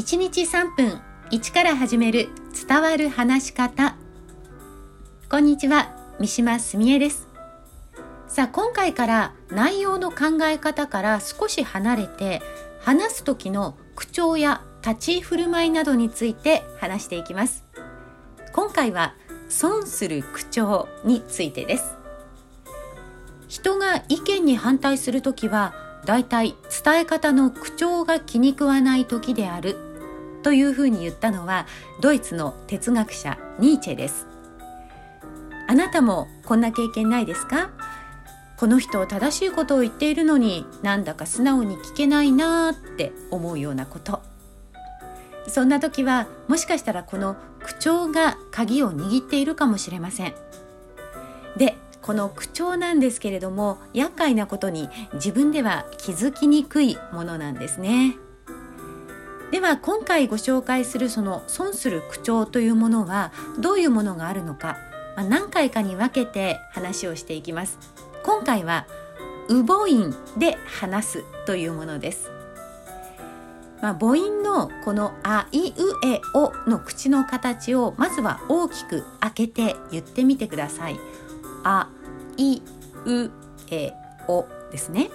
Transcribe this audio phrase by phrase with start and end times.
[0.00, 0.98] 1日3分
[1.30, 2.30] 1から始める
[2.66, 3.96] 伝わる話し方。
[5.28, 7.28] こんにちは三島澄江です。
[8.26, 12.40] さあ今回から内容の考え方から少し離れて
[12.80, 17.66] 話す時の口調や立ち居振る舞いなどについて話していきます。
[18.54, 19.14] 今回は
[19.50, 21.98] 損する口調についてです。
[23.48, 25.74] 人が意見に反対する時は
[26.06, 29.89] だいたい伝え方の口調が気に食わない時である。
[30.42, 31.66] というふうに言ったのは
[32.00, 34.26] ドイツの哲学者ニーチェです。
[35.68, 37.70] あなたもこんな経験ないですか？
[38.56, 44.20] この人正しいことを言っているのになんだか素直に聞けないなーって思うようなこと。
[45.48, 50.34] そんな時はもしかしたらこの口調が鍵を握っているかもしれません。
[51.56, 58.16] でこの口調なんですけれども厄介なことに自分では気づきにくいものなんですね。
[59.50, 64.78] では今回ご紹介するその損する口調というものはどういうものがあるのか、
[65.16, 67.78] まあ、何回かに分けて話をしていきます。
[68.22, 68.86] 今回は
[69.48, 72.30] う母音で話すというものです。
[73.82, 75.72] まあ、母音のこの「あいう
[76.06, 81.00] えお」の口の形をまずは大きく開けて言ってみてください。
[81.64, 81.88] あ
[82.36, 82.60] い
[83.04, 83.30] う
[83.70, 83.92] え
[84.28, 85.10] おですね。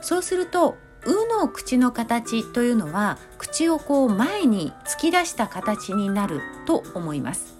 [0.00, 0.76] そうすると
[1.08, 7.56] うの口の形というのは口をこう前に突き出した形になると思います。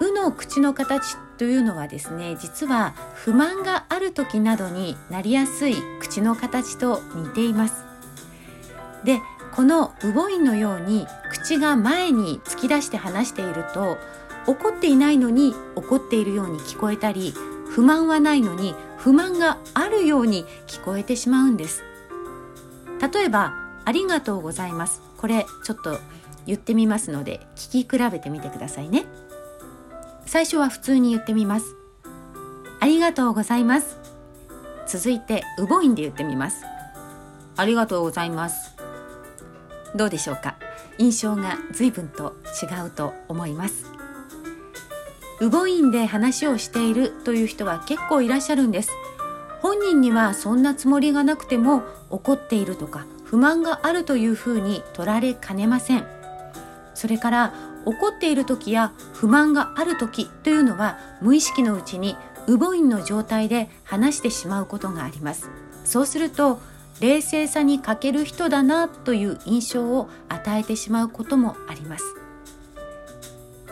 [0.00, 7.84] うの口の形というのはですね実は不満がある時などになりやすい口の形と似ています。
[9.04, 9.20] で
[9.54, 13.98] このう母音のように口が前に突き出して話していると
[14.46, 17.34] 怒っていないのに怒っているように聞こえたり
[17.68, 21.89] 不満はないのに不満があるように聞こえてしまうんです。
[23.00, 25.02] 例えばありがとうございます。
[25.16, 25.98] これちょっと
[26.46, 29.06] 言ってみますので聞き比べてみてくださいね。
[30.26, 31.76] 最初は普通に言ってみます。
[32.80, 33.98] ありがとうございます。
[34.86, 36.64] 続いてう母音で言ってみます。
[37.56, 38.76] ありがとうございます。
[39.94, 40.56] どうでしょうか？
[40.98, 43.86] 印象が随分と違うと思います。
[45.40, 48.90] ウボインで話をしているという人は結構いらっしゃるんです。
[49.60, 56.06] 本人にはそんなつもりがなくても怒っているとか不満があるというふうに取られかねません。
[56.94, 57.54] それから
[57.86, 62.16] 怒っている時や不満がある時というのは無意識のうちに
[62.46, 65.48] ウボインの状態で話してしまうことがあります。
[65.84, 66.60] そうすると
[67.00, 72.04] 冷静さに欠ける人だなという印象を与えてしまうこともあります。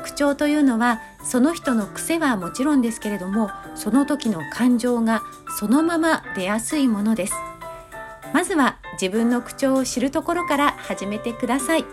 [0.02, 5.22] 口調というのはその人の癖はもちろんですけれどもその時の感情が
[5.58, 7.34] そのまま出やすいものです。
[8.32, 11.84] まずは自分の口調を知るところから始めてください。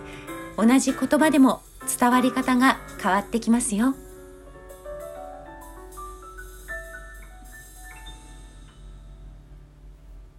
[0.57, 1.61] 同じ言葉でも
[1.99, 3.93] 伝わり方が変わってきますよ。